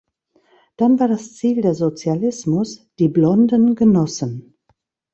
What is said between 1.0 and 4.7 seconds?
das Ziel der Sozialismus, die blonden Genossen.